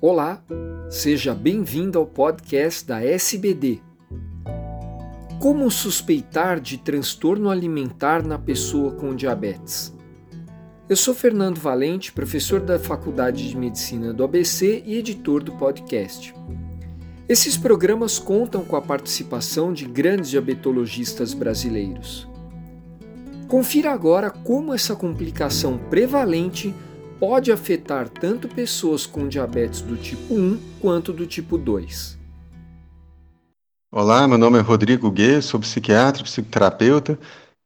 Olá, 0.00 0.40
seja 0.88 1.34
bem-vindo 1.34 1.98
ao 1.98 2.06
podcast 2.06 2.86
da 2.86 3.02
SBD. 3.02 3.80
Como 5.40 5.68
suspeitar 5.72 6.60
de 6.60 6.78
transtorno 6.78 7.50
alimentar 7.50 8.24
na 8.24 8.38
pessoa 8.38 8.92
com 8.92 9.12
diabetes? 9.12 9.92
Eu 10.88 10.94
sou 10.94 11.12
Fernando 11.12 11.58
Valente, 11.58 12.12
professor 12.12 12.60
da 12.60 12.78
Faculdade 12.78 13.48
de 13.48 13.56
Medicina 13.56 14.12
do 14.12 14.22
ABC 14.22 14.84
e 14.86 14.96
editor 14.96 15.42
do 15.42 15.50
podcast. 15.56 16.32
Esses 17.28 17.56
programas 17.56 18.20
contam 18.20 18.64
com 18.64 18.76
a 18.76 18.80
participação 18.80 19.72
de 19.72 19.84
grandes 19.84 20.30
diabetologistas 20.30 21.34
brasileiros. 21.34 22.28
Confira 23.48 23.90
agora 23.90 24.30
como 24.30 24.72
essa 24.72 24.94
complicação 24.94 25.76
prevalente 25.76 26.72
pode 27.18 27.50
afetar 27.50 28.08
tanto 28.08 28.48
pessoas 28.48 29.04
com 29.04 29.28
diabetes 29.28 29.80
do 29.80 29.96
tipo 29.96 30.34
1 30.34 30.60
quanto 30.80 31.12
do 31.12 31.26
tipo 31.26 31.58
2. 31.58 32.16
Olá, 33.90 34.28
meu 34.28 34.38
nome 34.38 34.58
é 34.58 34.60
Rodrigo 34.60 35.10
Guê, 35.10 35.42
sou 35.42 35.58
psiquiatra 35.58 36.22
psicoterapeuta 36.22 37.18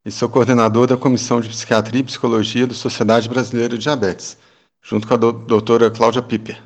e 0.05 0.11
sou 0.11 0.29
coordenador 0.29 0.87
da 0.87 0.97
Comissão 0.97 1.41
de 1.41 1.49
Psiquiatria 1.49 2.01
e 2.01 2.05
Psicologia 2.05 2.67
da 2.67 2.75
Sociedade 2.75 3.29
Brasileira 3.29 3.77
de 3.77 3.83
Diabetes, 3.83 4.39
junto 4.81 5.07
com 5.07 5.15
a 5.15 5.17
doutora 5.17 5.91
Cláudia 5.91 6.23
Piper. 6.23 6.61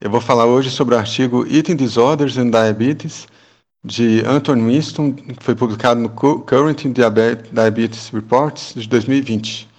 Eu 0.00 0.10
vou 0.10 0.20
falar 0.20 0.46
hoje 0.46 0.70
sobre 0.70 0.94
o 0.94 0.98
artigo 0.98 1.46
Eating 1.46 1.76
Disorders 1.76 2.36
and 2.36 2.50
Diabetes, 2.50 3.28
de 3.84 4.24
Anton 4.24 4.64
Winston, 4.66 5.12
que 5.12 5.36
foi 5.40 5.54
publicado 5.54 6.00
no 6.00 6.08
Current 6.08 6.84
Diabetes 6.86 8.10
Reports 8.10 8.74
de 8.74 8.88
2020. 8.88 9.71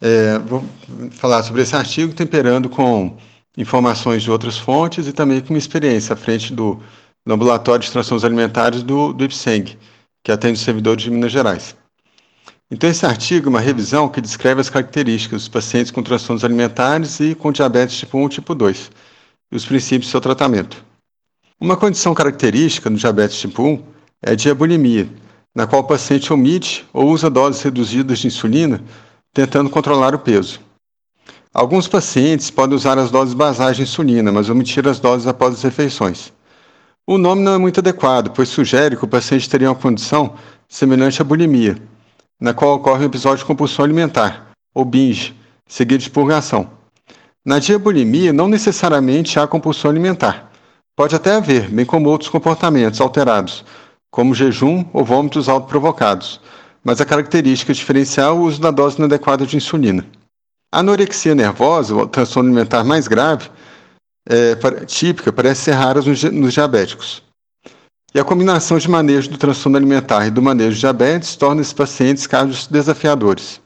É, 0.00 0.38
vou 0.38 0.64
falar 1.10 1.42
sobre 1.42 1.62
esse 1.62 1.74
artigo 1.74 2.12
temperando 2.14 2.68
com 2.68 3.16
informações 3.56 4.22
de 4.22 4.30
outras 4.30 4.56
fontes 4.56 5.06
e 5.08 5.12
também 5.12 5.40
com 5.40 5.48
minha 5.48 5.58
experiência 5.58 6.12
à 6.12 6.16
frente 6.16 6.52
do, 6.52 6.80
do 7.26 7.34
Ambulatório 7.34 7.84
de 7.84 7.90
Transtornos 7.90 8.24
Alimentares 8.24 8.82
do, 8.82 9.12
do 9.12 9.24
IPSENG, 9.24 9.76
que 10.22 10.30
atende 10.30 10.54
os 10.54 10.64
servidores 10.64 11.02
de 11.02 11.10
Minas 11.10 11.32
Gerais. 11.32 11.76
Então, 12.70 12.88
esse 12.88 13.04
artigo 13.06 13.46
é 13.46 13.50
uma 13.50 13.60
revisão 13.60 14.08
que 14.08 14.20
descreve 14.20 14.60
as 14.60 14.68
características 14.68 15.40
dos 15.40 15.48
pacientes 15.48 15.90
com 15.90 16.02
transtornos 16.02 16.44
alimentares 16.44 17.18
e 17.18 17.34
com 17.34 17.50
diabetes 17.50 17.96
tipo 17.96 18.18
1 18.18 18.26
e 18.26 18.28
tipo 18.28 18.54
2, 18.54 18.90
e 19.50 19.56
os 19.56 19.64
princípios 19.64 20.08
do 20.08 20.10
seu 20.10 20.20
tratamento. 20.20 20.84
Uma 21.58 21.76
condição 21.76 22.14
característica 22.14 22.88
do 22.88 22.96
diabetes 22.96 23.40
tipo 23.40 23.62
1 23.62 23.82
é 24.22 24.32
a 24.32 24.34
diabulimia, 24.34 25.08
na 25.54 25.66
qual 25.66 25.82
o 25.82 25.86
paciente 25.86 26.32
omite 26.32 26.86
ou 26.92 27.08
usa 27.08 27.28
doses 27.30 27.62
reduzidas 27.62 28.18
de 28.18 28.26
insulina 28.28 28.80
tentando 29.32 29.70
controlar 29.70 30.14
o 30.14 30.18
peso. 30.18 30.60
Alguns 31.52 31.88
pacientes 31.88 32.50
podem 32.50 32.76
usar 32.76 32.98
as 32.98 33.10
doses 33.10 33.34
basais 33.34 33.76
de 33.76 33.82
insulina, 33.82 34.30
mas 34.30 34.48
omitir 34.48 34.86
as 34.86 35.00
doses 35.00 35.26
após 35.26 35.54
as 35.54 35.62
refeições. 35.62 36.32
O 37.06 37.16
nome 37.16 37.42
não 37.42 37.54
é 37.54 37.58
muito 37.58 37.80
adequado, 37.80 38.30
pois 38.30 38.48
sugere 38.48 38.96
que 38.96 39.04
o 39.04 39.08
paciente 39.08 39.48
teria 39.48 39.68
uma 39.70 39.74
condição 39.74 40.34
semelhante 40.68 41.22
à 41.22 41.24
bulimia, 41.24 41.76
na 42.40 42.52
qual 42.52 42.74
ocorre 42.74 43.02
um 43.02 43.08
episódio 43.08 43.38
de 43.38 43.44
compulsão 43.44 43.84
alimentar, 43.84 44.48
ou 44.74 44.84
binge, 44.84 45.34
seguido 45.66 46.02
de 46.02 46.10
purgação. 46.10 46.70
Na 47.44 47.58
diabulimia, 47.58 48.32
não 48.32 48.46
necessariamente 48.46 49.38
há 49.38 49.46
compulsão 49.46 49.90
alimentar. 49.90 50.50
Pode 50.94 51.16
até 51.16 51.34
haver, 51.34 51.70
bem 51.70 51.86
como 51.86 52.10
outros 52.10 52.28
comportamentos 52.28 53.00
alterados, 53.00 53.64
como 54.10 54.34
jejum 54.34 54.84
ou 54.92 55.04
vômitos 55.04 55.48
autoprovocados, 55.48 56.40
mas 56.84 57.00
a 57.00 57.04
característica 57.04 57.72
diferencial 57.72 58.36
é 58.36 58.38
o 58.38 58.42
uso 58.42 58.60
da 58.60 58.70
dose 58.70 58.98
inadequada 58.98 59.46
de 59.46 59.56
insulina. 59.56 60.06
A 60.72 60.80
anorexia 60.80 61.34
nervosa, 61.34 61.94
o 61.94 62.06
transtorno 62.06 62.50
alimentar 62.50 62.84
mais 62.84 63.08
grave, 63.08 63.50
é, 64.28 64.54
típica, 64.84 65.32
parece 65.32 65.62
ser 65.62 65.72
rara 65.72 66.02
nos, 66.02 66.52
diabéticos. 66.52 67.22
E 68.14 68.20
a 68.20 68.24
combinação 68.24 68.78
de 68.78 68.88
manejo 68.88 69.30
do 69.30 69.38
transtorno 69.38 69.76
alimentar 69.76 70.26
e 70.26 70.30
do 70.30 70.42
manejo 70.42 70.74
de 70.74 70.80
diabetes 70.80 71.36
torna 71.36 71.60
esses 71.60 71.72
pacientes 71.72 72.26
casos 72.26 72.66
desafiadores. 72.66 73.60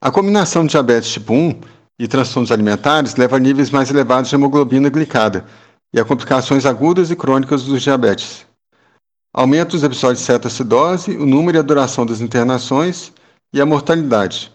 A 0.00 0.10
combinação 0.10 0.64
de 0.64 0.70
diabetes 0.70 1.10
tipo 1.10 1.32
1 1.32 1.60
e 1.98 2.08
transtornos 2.08 2.50
alimentares 2.50 3.16
leva 3.16 3.36
a 3.36 3.38
níveis 3.38 3.70
mais 3.70 3.90
elevados 3.90 4.30
de 4.30 4.36
hemoglobina 4.36 4.88
glicada 4.88 5.44
e 5.92 6.00
a 6.00 6.04
complicações 6.04 6.64
agudas 6.64 7.10
e 7.10 7.16
crônicas 7.16 7.64
dos 7.64 7.82
diabetes. 7.82 8.46
Aumenta 9.32 9.76
os 9.76 9.84
episódios 9.84 10.20
de 10.20 10.26
cetoacidose, 10.26 11.16
o 11.16 11.24
número 11.24 11.56
e 11.56 11.60
a 11.60 11.62
duração 11.62 12.04
das 12.04 12.20
internações 12.20 13.12
e 13.52 13.60
a 13.60 13.66
mortalidade. 13.66 14.50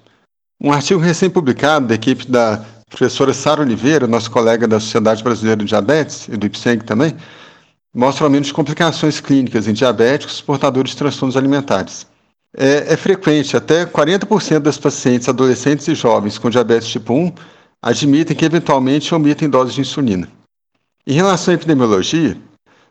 Um 0.60 0.72
artigo 0.72 1.00
recém-publicado 1.00 1.88
da 1.88 1.96
equipe 1.96 2.28
da 2.28 2.64
professora 2.90 3.34
Sara 3.34 3.62
Oliveira, 3.62 4.06
nossa 4.06 4.30
colega 4.30 4.68
da 4.68 4.80
Sociedade 4.80 5.24
Brasileira 5.24 5.62
de 5.62 5.70
Diabetes 5.70 6.28
e 6.28 6.36
do 6.36 6.46
IPSENG 6.46 6.84
também, 6.84 7.16
mostra 7.94 8.26
aumento 8.26 8.46
de 8.46 8.54
complicações 8.54 9.22
clínicas 9.22 9.66
em 9.68 9.74
diabéticos 9.74 10.42
portadores 10.42 10.92
de 10.92 10.98
transtornos 10.98 11.38
alimentares. 11.38 12.06
É, 12.58 12.94
é 12.94 12.98
frequente, 12.98 13.56
até 13.56 13.86
40% 13.86 14.60
das 14.60 14.78
pacientes 14.78 15.30
adolescentes 15.30 15.88
e 15.88 15.96
jovens 15.96 16.38
com 16.38 16.50
diabetes 16.50 16.90
tipo 16.90 17.14
1 17.14 17.34
admitem 17.82 18.36
que 18.36 18.46
eventualmente 18.46 19.16
omitem 19.16 19.50
doses 19.50 19.76
de 19.76 19.82
insulina. 19.82 20.28
Em 21.08 21.14
relação 21.14 21.54
à 21.54 21.56
epidemiologia, 21.56 22.38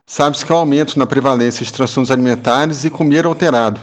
Sabe-se 0.07 0.45
que 0.45 0.53
há 0.53 0.57
um 0.57 0.59
aumento 0.59 0.99
na 0.99 1.07
prevalência 1.07 1.65
de 1.65 1.73
transtornos 1.73 2.11
alimentares 2.11 2.85
e 2.85 2.91
comer 2.91 3.25
alterado, 3.25 3.81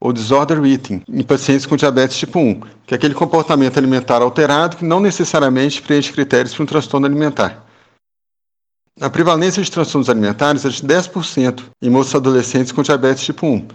ou 0.00 0.12
disorder 0.12 0.64
eating, 0.64 1.02
em 1.08 1.22
pacientes 1.22 1.66
com 1.66 1.76
diabetes 1.76 2.16
tipo 2.16 2.38
1, 2.38 2.60
que 2.86 2.94
é 2.94 2.96
aquele 2.96 3.14
comportamento 3.14 3.76
alimentar 3.76 4.22
alterado 4.22 4.76
que 4.76 4.84
não 4.84 5.00
necessariamente 5.00 5.82
preenche 5.82 6.12
critérios 6.12 6.54
para 6.54 6.62
um 6.62 6.66
transtorno 6.66 7.06
alimentar. 7.06 7.64
A 9.00 9.10
prevalência 9.10 9.62
de 9.62 9.70
transtornos 9.70 10.08
alimentares 10.08 10.64
é 10.64 10.68
de 10.68 10.80
10% 10.80 11.64
em 11.82 11.90
moços 11.90 12.14
adolescentes 12.14 12.70
com 12.70 12.82
diabetes 12.82 13.24
tipo 13.24 13.44
1. 13.44 13.66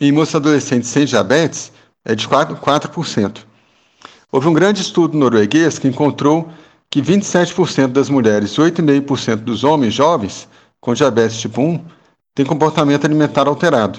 E 0.00 0.06
em 0.06 0.12
moços 0.12 0.36
adolescentes 0.36 0.88
sem 0.90 1.04
diabetes 1.04 1.72
é 2.04 2.14
de 2.14 2.28
4%. 2.28 2.60
4%. 2.60 3.38
Houve 4.30 4.48
um 4.48 4.52
grande 4.52 4.80
estudo 4.80 5.18
norueguês 5.18 5.78
que 5.78 5.88
encontrou 5.88 6.48
que 6.88 7.02
27% 7.02 7.88
das 7.88 8.08
mulheres 8.08 8.52
e 8.52 8.60
8,5% 8.60 9.36
dos 9.36 9.64
homens 9.64 9.92
jovens 9.92 10.48
com 10.84 10.92
diabetes 10.92 11.40
tipo 11.40 11.62
1 11.62 11.82
têm 12.34 12.44
comportamento 12.44 13.06
alimentar 13.06 13.48
alterado. 13.48 13.98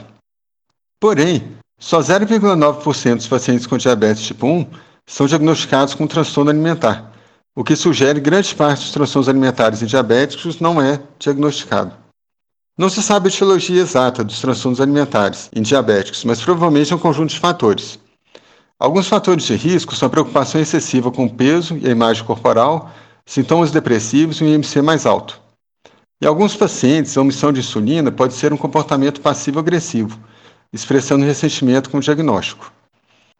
Porém, 1.00 1.57
só 1.79 2.00
0,9% 2.00 3.16
dos 3.16 3.28
pacientes 3.28 3.66
com 3.66 3.75
diabetes 3.75 4.23
tipo 4.23 4.46
1 4.46 4.68
são 5.06 5.25
diagnosticados 5.25 5.96
com 5.96 6.06
transtorno 6.06 6.51
alimentar, 6.51 7.12
o 7.56 7.63
que 7.63 7.75
sugere 7.75 8.22
que 8.22 8.29
grande 8.29 8.53
parte 8.53 8.81
dos 8.81 8.91
transtornos 8.91 9.28
alimentares 9.28 9.81
em 9.81 9.88
diabéticos 9.88 10.59
não 10.59 10.79
é 10.79 11.01
diagnosticado. 11.18 11.91
Não 12.78 12.90
se 12.90 13.02
sabe 13.02 13.29
a 13.29 13.31
etiologia 13.31 13.81
exata 13.81 14.23
dos 14.23 14.40
transtornos 14.40 14.79
alimentares 14.79 15.50
em 15.56 15.63
diabéticos, 15.63 16.23
mas 16.23 16.40
provavelmente 16.40 16.94
é 16.94 16.96
um 16.96 17.00
conjunto 17.00 17.31
de 17.31 17.40
fatores. 17.40 17.97
Alguns 18.78 19.07
fatores 19.07 19.46
de 19.46 19.56
risco 19.56 19.96
são 19.96 20.07
a 20.07 20.09
preocupação 20.09 20.62
excessiva 20.62 21.09
com 21.09 21.25
o 21.25 21.34
peso 21.34 21.78
e 21.78 21.88
a 21.88 21.91
imagem 21.91 22.23
corporal, 22.25 22.91
sintomas 23.25 23.72
depressivos 23.72 24.40
e 24.40 24.44
um 24.44 24.47
IMC 24.47 24.81
mais 24.81 25.06
alto. 25.06 25.44
Em 26.21 26.27
alguns 26.27 26.55
pacientes, 26.55 27.17
a 27.17 27.21
omissão 27.21 27.51
de 27.51 27.59
insulina 27.59 28.09
pode 28.09 28.33
ser 28.33 28.53
um 28.53 28.57
comportamento 28.57 29.19
passivo-agressivo, 29.19 30.17
expressando 30.71 31.25
ressentimento 31.25 31.89
com 31.89 31.97
o 31.97 32.01
diagnóstico. 32.01 32.71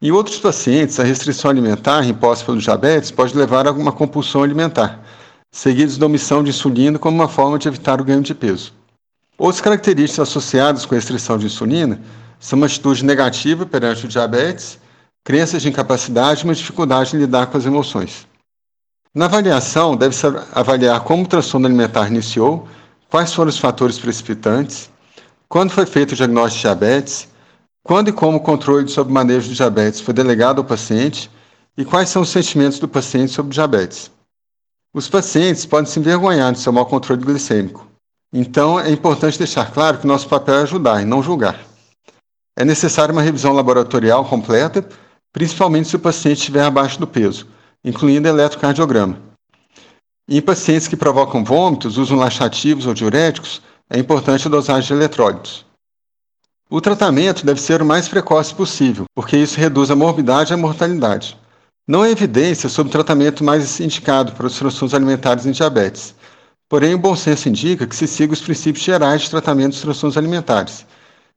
Em 0.02 0.12
outros 0.12 0.40
pacientes, 0.40 1.00
a 1.00 1.04
restrição 1.04 1.50
alimentar 1.50 2.06
imposta 2.06 2.44
pelo 2.46 2.60
diabetes 2.60 3.12
pode 3.12 3.36
levar 3.36 3.66
a 3.66 3.72
uma 3.72 3.94
compulsão 3.94 4.44
alimentar, 4.44 5.00
seguidos 5.50 5.98
da 5.98 6.06
omissão 6.06 6.44
de 6.44 6.50
insulina 6.50 7.00
como 7.00 7.16
uma 7.16 7.30
forma 7.30 7.58
de 7.58 7.70
evitar 7.70 8.02
o 8.02 8.04
ganho 8.04 8.22
de 8.22 8.36
peso. 8.36 8.74
Outras 9.38 9.62
características 9.62 10.28
associadas 10.28 10.86
com 10.86 10.96
a 10.96 10.98
restrição 10.98 11.38
de 11.38 11.46
insulina 11.46 12.02
são 12.38 12.58
uma 12.58 12.66
atitude 12.66 13.06
negativa 13.06 13.66
perante 13.66 14.06
o 14.06 14.10
diabetes, 14.10 14.78
crenças 15.24 15.62
de 15.62 15.70
incapacidade 15.70 16.42
e 16.42 16.44
uma 16.44 16.54
dificuldade 16.54 17.16
em 17.16 17.20
lidar 17.20 17.48
com 17.48 17.58
as 17.58 17.66
emoções. 17.66 18.28
Na 19.16 19.26
avaliação, 19.26 19.96
deve-se 19.96 20.28
avaliar 20.52 21.00
como 21.00 21.24
o 21.24 21.28
transtorno 21.28 21.66
alimentar 21.66 22.10
iniciou, 22.10 22.68
quais 23.10 23.34
foram 23.34 23.48
os 23.48 23.58
fatores 23.58 23.98
precipitantes, 23.98 24.92
quando 25.48 25.70
foi 25.70 25.86
feito 25.86 26.12
o 26.12 26.16
diagnóstico 26.18 26.58
de 26.58 26.62
diabetes, 26.64 27.30
quando 27.82 28.10
e 28.10 28.12
como 28.12 28.40
o 28.40 28.42
controle 28.42 28.90
sobre 28.90 29.12
o 29.12 29.14
manejo 29.14 29.48
do 29.48 29.56
diabetes 29.56 30.02
foi 30.02 30.14
delegado 30.14 30.58
ao 30.58 30.66
paciente 30.66 31.32
e 31.78 31.86
quais 31.86 32.10
são 32.10 32.24
os 32.24 32.30
sentimentos 32.30 32.78
do 32.78 32.90
paciente 32.90 33.32
sobre 33.32 33.52
o 33.52 33.54
diabetes. 33.54 34.12
Os 34.94 35.08
pacientes 35.08 35.66
podem 35.66 35.90
se 35.90 35.98
envergonhar 35.98 36.52
de 36.52 36.60
seu 36.60 36.74
mau 36.74 36.86
controle 36.86 37.24
glicêmico. 37.24 37.88
Então, 38.34 38.78
é 38.78 38.92
importante 38.92 39.38
deixar 39.38 39.72
claro 39.72 39.98
que 39.98 40.08
nosso 40.08 40.28
papel 40.28 40.56
é 40.56 40.64
ajudar 40.64 41.02
e 41.02 41.06
não 41.06 41.24
julgar. 41.24 41.58
É 42.54 42.66
necessária 42.66 43.14
uma 43.14 43.22
revisão 43.22 43.54
laboratorial 43.54 44.26
completa, 44.26 44.86
principalmente 45.32 45.88
se 45.88 45.96
o 45.96 46.00
paciente 46.00 46.40
estiver 46.40 46.66
abaixo 46.66 47.00
do 47.00 47.08
peso 47.08 47.55
incluindo 47.86 48.28
eletrocardiograma. 48.28 49.18
Em 50.28 50.42
pacientes 50.42 50.88
que 50.88 50.98
provocam 50.98 51.44
vômitos, 51.44 52.00
usam 52.00 52.18
laxativos 52.18 52.88
ou 52.88 52.96
diuréticos, 52.96 53.62
é 53.88 54.00
importante 54.00 54.48
a 54.48 54.50
dosagem 54.50 54.88
de 54.88 54.94
eletrólitos. 54.94 55.64
O 56.68 56.82
tratamento 56.82 57.46
deve 57.46 57.62
ser 57.62 57.84
o 57.84 57.86
mais 57.86 58.08
precoce 58.08 58.54
possível, 58.56 59.06
porque 59.14 59.38
isso 59.38 59.60
reduz 59.60 59.92
a 59.92 59.96
morbidade 59.96 60.52
e 60.52 60.56
a 60.56 60.58
mortalidade. 60.58 61.38
Não 61.88 62.02
há 62.02 62.10
evidência 62.10 62.68
sobre 62.68 62.90
o 62.90 62.92
tratamento 62.92 63.44
mais 63.44 63.80
indicado 63.80 64.32
para 64.32 64.48
os 64.48 64.58
transtornos 64.58 64.96
alimentares 64.96 65.46
em 65.46 65.52
diabetes. 65.52 66.16
Porém, 66.68 66.96
o 66.96 66.98
bom 66.98 67.16
senso 67.16 67.48
indica 67.48 67.86
que 67.86 67.96
se 67.96 68.08
siga 68.08 68.34
os 68.34 68.42
princípios 68.42 68.84
gerais 68.84 69.22
de 69.22 69.30
tratamento 69.30 69.74
dos 69.74 69.82
transtornos 69.82 70.18
alimentares, 70.18 70.88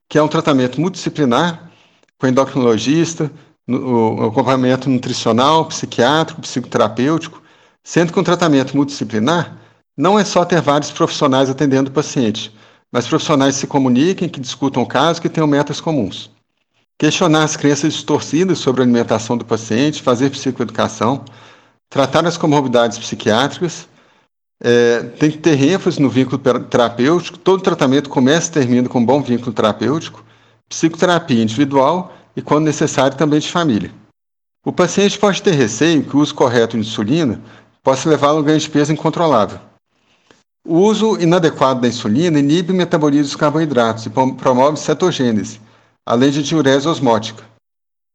que 0.09 0.17
é 0.17 0.23
um 0.23 0.29
tratamento 0.29 0.81
multidisciplinar, 0.81 1.71
com 2.19 2.27
endocrinologista, 2.27 3.31
o 3.69 4.25
acompanhamento 4.25 4.89
nutricional, 4.89 5.67
psiquiátrico, 5.67 6.41
psicoterapêutico, 6.41 7.43
sendo 7.85 8.13
que 8.13 8.19
um 8.19 8.25
tratamento 8.25 8.75
multidisciplinar 8.75 9.59
não 9.97 10.19
é 10.19 10.25
só 10.25 10.45
ter 10.45 10.61
vários 10.61 10.91
profissionais 10.91 11.51
atendendo 11.51 11.91
o 11.91 11.93
paciente, 11.93 12.55
mas 12.91 13.07
profissionais 13.07 13.55
que 13.55 13.61
se 13.61 13.67
comuniquem, 13.67 14.29
que 14.29 14.41
discutam 14.41 14.83
o 14.83 14.87
caso, 14.87 15.21
que 15.21 15.29
tenham 15.29 15.47
metas 15.47 15.81
comuns. 15.81 16.31
Questionar 16.97 17.45
as 17.45 17.57
crenças 17.57 17.93
distorcidas 17.93 18.59
sobre 18.59 18.81
a 18.81 18.85
alimentação 18.85 19.37
do 19.37 19.45
paciente, 19.45 20.03
fazer 20.03 20.31
psicoeducação, 20.31 21.25
tratar 21.91 22.27
as 22.27 22.37
comorbidades 22.37 22.99
psiquiátricas, 22.99 23.87
é, 24.61 25.03
tem 25.19 25.31
que 25.31 25.39
ter 25.39 25.63
ênfase 25.63 26.01
no 26.01 26.09
vínculo 26.09 26.39
terapêutico, 26.39 27.39
todo 27.39 27.63
tratamento 27.63 28.09
começa 28.09 28.49
e 28.49 28.53
termina 28.53 28.89
com 28.89 28.99
um 28.99 29.05
bom 29.05 29.23
vínculo 29.23 29.53
terapêutico, 29.53 30.25
psicoterapia 30.69 31.43
individual 31.43 32.13
e, 32.39 32.43
quando 32.43 32.67
necessário, 32.67 33.17
também 33.17 33.41
de 33.41 33.51
família. 33.51 33.91
O 34.65 34.73
paciente 34.73 35.19
pode 35.19 35.43
ter 35.43 35.55
receio 35.55 36.05
que 36.05 36.17
o 36.17 36.21
uso 36.21 36.33
correto 36.33 36.77
de 36.77 36.87
insulina 36.87 37.41
possa 37.83 38.09
levá-lo 38.09 38.39
a 38.39 38.41
um 38.41 38.45
ganho 38.45 38.61
de 38.61 38.71
peso 38.71 38.93
incontrolável. 38.93 39.59
O 40.65 40.79
uso 40.79 41.19
inadequado 41.19 41.81
da 41.81 41.89
insulina 41.89 42.39
inibe 42.39 42.71
o 42.71 42.77
metabolismo 42.77 43.25
dos 43.25 43.35
carboidratos 43.35 44.07
e 44.07 44.11
promove 44.11 44.79
cetogênese, 44.79 45.61
além 46.07 46.31
de 46.31 46.45
diurese 46.45 46.87
osmótica. 46.87 47.43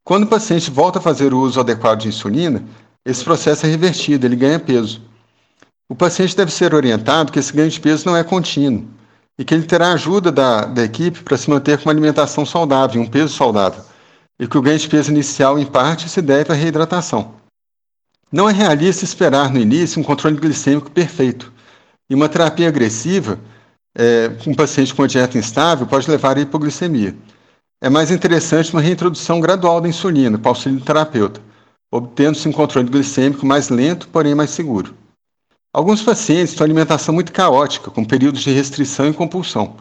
Quando 0.06 0.24
o 0.24 0.28
paciente 0.28 0.72
volta 0.72 1.00
a 1.00 1.02
fazer 1.02 1.34
o 1.34 1.40
uso 1.42 1.60
adequado 1.60 2.00
de 2.00 2.08
insulina, 2.08 2.64
esse 3.06 3.26
processo 3.26 3.66
é 3.66 3.70
revertido, 3.70 4.26
ele 4.26 4.38
ganha 4.38 4.58
peso. 4.58 5.02
O 5.90 5.96
paciente 5.96 6.38
deve 6.38 6.52
ser 6.52 6.74
orientado 6.74 7.30
que 7.30 7.40
esse 7.40 7.52
ganho 7.52 7.70
de 7.70 7.80
peso 7.80 8.06
não 8.06 8.16
é 8.16 8.24
contínuo 8.24 8.88
e 9.38 9.44
que 9.44 9.54
ele 9.54 9.64
terá 9.64 9.92
ajuda 9.92 10.32
da, 10.32 10.64
da 10.64 10.84
equipe 10.86 11.24
para 11.24 11.36
se 11.36 11.50
manter 11.50 11.78
com 11.78 11.90
uma 11.90 11.92
alimentação 11.92 12.46
saudável, 12.46 13.02
um 13.02 13.06
peso 13.06 13.36
saudável, 13.36 13.84
e 14.40 14.48
que 14.48 14.58
o 14.58 14.62
ganho 14.62 14.80
de 14.80 14.88
peso 14.88 15.12
inicial, 15.12 15.60
em 15.60 15.66
parte, 15.66 16.10
se 16.10 16.22
deve 16.22 16.52
à 16.52 16.56
reidratação. 16.56 17.36
Não 18.32 18.50
é 18.50 18.54
realista 18.54 19.06
esperar 19.06 19.52
no 19.52 19.60
início 19.60 20.00
um 20.00 20.04
controle 20.04 20.38
glicêmico 20.38 20.90
perfeito, 20.90 21.54
e 22.10 22.16
uma 22.16 22.28
terapia 22.28 22.68
agressiva 22.68 23.40
é, 23.96 24.32
um 24.48 24.56
paciente 24.56 24.94
com 24.94 25.06
dieta 25.06 25.38
instável 25.38 25.86
pode 25.86 26.10
levar 26.10 26.38
à 26.38 26.42
hipoglicemia. 26.42 27.16
É 27.82 27.90
mais 27.90 28.12
interessante 28.12 28.74
uma 28.74 28.82
reintrodução 28.82 29.40
gradual 29.40 29.80
da 29.80 29.88
insulina 29.88 30.38
para 30.38 30.50
auxílio 30.50 30.80
do 30.80 30.86
terapeuta, 30.86 31.42
obtendo-se 31.92 32.48
um 32.48 32.52
controle 32.52 32.90
glicêmico 32.90 33.46
mais 33.46 33.70
lento, 33.70 34.08
porém 34.08 34.34
mais 34.34 34.50
seguro. 34.50 34.96
Alguns 35.72 36.02
pacientes 36.02 36.54
têm 36.54 36.64
alimentação 36.64 37.14
muito 37.14 37.32
caótica, 37.32 37.92
com 37.92 38.06
períodos 38.06 38.42
de 38.42 38.52
restrição 38.52 39.08
e 39.08 39.14
compulsão. 39.14 39.76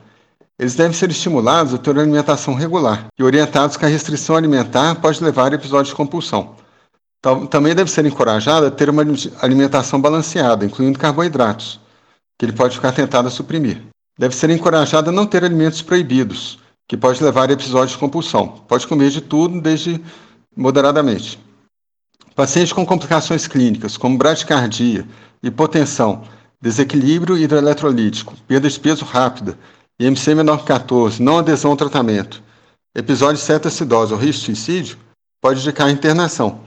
Eles 0.58 0.74
devem 0.74 0.92
ser 0.92 1.10
estimulados 1.10 1.74
a 1.74 1.78
ter 1.78 1.90
uma 1.90 2.02
alimentação 2.02 2.54
regular 2.54 3.06
e 3.18 3.24
orientados 3.24 3.76
que 3.76 3.84
a 3.84 3.88
restrição 3.88 4.36
alimentar 4.36 4.94
pode 4.96 5.22
levar 5.22 5.52
a 5.52 5.54
episódios 5.54 5.88
de 5.88 5.94
compulsão. 5.94 6.56
Também 7.50 7.74
deve 7.74 7.90
ser 7.90 8.04
encorajado 8.04 8.66
a 8.66 8.70
ter 8.70 8.90
uma 8.90 9.02
alimentação 9.40 10.00
balanceada, 10.00 10.64
incluindo 10.64 10.98
carboidratos, 10.98 11.80
que 12.38 12.44
ele 12.44 12.52
pode 12.52 12.74
ficar 12.74 12.92
tentado 12.92 13.28
a 13.28 13.30
suprimir. 13.30 13.82
Deve 14.18 14.34
ser 14.34 14.50
encorajado 14.50 15.10
a 15.10 15.12
não 15.12 15.26
ter 15.26 15.44
alimentos 15.44 15.80
proibidos, 15.82 16.58
que 16.88 16.96
pode 16.96 17.22
levar 17.22 17.48
a 17.48 17.52
episódios 17.52 17.92
de 17.92 17.98
compulsão. 17.98 18.48
Pode 18.68 18.86
comer 18.86 19.10
de 19.10 19.20
tudo, 19.20 19.60
desde 19.60 20.00
moderadamente. 20.54 21.38
Pacientes 22.34 22.72
com 22.72 22.84
complicações 22.84 23.46
clínicas, 23.46 23.96
como 23.96 24.18
bradicardia, 24.18 25.06
hipotensão, 25.42 26.24
desequilíbrio 26.60 27.38
hidroeletrolítico, 27.38 28.34
perda 28.46 28.68
de 28.68 28.80
peso 28.80 29.04
rápida, 29.04 29.58
IMC 30.02 30.34
menor 30.34 30.58
que 30.58 30.64
14, 30.64 31.22
não 31.22 31.38
adesão 31.38 31.70
ao 31.70 31.76
tratamento, 31.76 32.42
episódio 32.92 33.36
de 33.36 33.42
cetoacidose 33.42 34.12
ou 34.12 34.18
risco 34.18 34.40
de 34.40 34.46
suicídio, 34.46 34.98
pode 35.40 35.60
indicar 35.60 35.88
internação, 35.90 36.60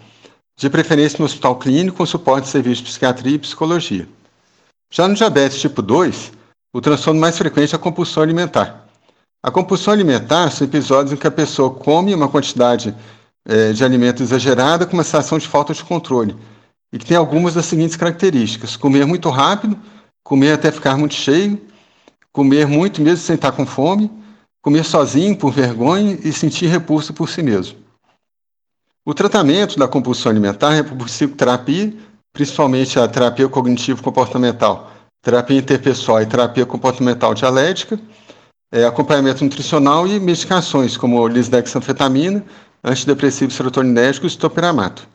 de 0.57 0.69
preferência 0.69 1.19
no 1.19 1.25
hospital 1.25 1.57
clínico 1.57 1.97
com 1.97 2.05
suporte 2.05 2.45
de 2.45 2.51
serviço 2.51 2.81
de 2.81 2.89
psiquiatria 2.89 3.35
e 3.35 3.39
psicologia. 3.39 4.07
Já 4.89 5.05
no 5.07 5.15
diabetes 5.15 5.59
tipo 5.59 5.81
2, 5.81 6.31
o 6.73 6.79
transtorno 6.79 7.19
mais 7.19 7.37
frequente 7.37 7.73
é 7.73 7.75
a 7.75 7.79
compulsão 7.79 8.23
alimentar. 8.23 8.87
A 9.43 9.51
compulsão 9.51 9.93
alimentar 9.93 10.49
são 10.51 10.65
episódios 10.65 11.11
em 11.11 11.17
que 11.17 11.27
a 11.27 11.31
pessoa 11.31 11.69
come 11.71 12.15
uma 12.15 12.29
quantidade 12.29 12.95
é, 13.45 13.73
de 13.73 13.83
alimento 13.83 14.23
exagerada 14.23 14.85
com 14.85 14.93
uma 14.93 15.03
sensação 15.03 15.37
de 15.37 15.47
falta 15.47 15.73
de 15.73 15.83
controle 15.83 16.35
e 16.91 16.97
que 16.97 17.05
tem 17.05 17.17
algumas 17.17 17.53
das 17.53 17.65
seguintes 17.65 17.97
características: 17.97 18.77
comer 18.77 19.05
muito 19.05 19.29
rápido, 19.29 19.77
comer 20.23 20.53
até 20.53 20.71
ficar 20.71 20.97
muito 20.97 21.13
cheio, 21.13 21.61
comer 22.35 22.67
muito 22.67 23.01
mesmo 23.01 23.19
sem 23.19 23.35
estar 23.35 23.53
com 23.53 23.65
fome, 23.65 24.11
comer 24.61 24.83
sozinho 24.83 25.37
por 25.37 25.53
vergonha 25.53 26.19
e 26.21 26.33
sentir 26.33 26.67
repulso 26.67 27.13
por 27.13 27.29
si 27.29 27.41
mesmo. 27.41 27.77
O 29.05 29.13
tratamento 29.13 29.79
da 29.79 29.87
compulsão 29.87 30.29
alimentar 30.29 30.73
é 30.73 30.83
por 30.83 30.97
psicoterapia, 30.97 31.93
principalmente 32.33 32.99
a 32.99 33.07
terapia 33.07 33.47
cognitivo-comportamental, 33.47 34.91
terapia 35.21 35.57
interpessoal 35.57 36.21
e 36.21 36.25
terapia 36.25 36.65
comportamental 36.65 37.33
dialética, 37.33 37.97
é, 38.69 38.83
acompanhamento 38.83 39.41
nutricional 39.41 40.05
e 40.05 40.19
medicações 40.19 40.97
como 40.97 41.25
lisdexanfetamina, 41.29 42.43
antidepressivo 42.83 43.51
serotoninérgico 43.51 44.27
e 44.27 44.31
topiramato. 44.35 45.07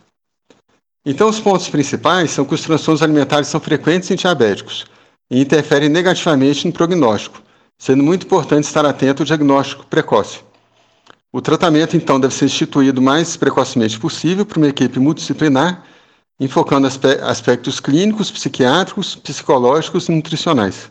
Então, 1.04 1.28
os 1.28 1.38
pontos 1.38 1.68
principais 1.68 2.30
são 2.30 2.46
que 2.46 2.54
os 2.54 2.62
transtornos 2.62 3.02
alimentares 3.02 3.48
são 3.48 3.60
frequentes 3.60 4.10
em 4.10 4.16
diabéticos 4.16 4.86
e 5.30 5.40
interferem 5.40 5.88
negativamente 5.88 6.66
no 6.66 6.72
prognóstico, 6.72 7.40
sendo 7.78 8.02
muito 8.02 8.26
importante 8.26 8.64
estar 8.64 8.84
atento 8.84 9.22
ao 9.22 9.26
diagnóstico 9.26 9.86
precoce. 9.86 10.40
O 11.32 11.40
tratamento, 11.40 11.96
então, 11.96 12.18
deve 12.18 12.34
ser 12.34 12.46
instituído 12.46 13.00
o 13.00 13.04
mais 13.04 13.36
precocemente 13.36 14.00
possível 14.00 14.44
por 14.44 14.56
uma 14.56 14.68
equipe 14.68 14.98
multidisciplinar, 14.98 15.84
enfocando 16.40 16.88
aspectos 17.22 17.78
clínicos, 17.78 18.30
psiquiátricos, 18.30 19.14
psicológicos 19.14 20.08
e 20.08 20.12
nutricionais. 20.12 20.90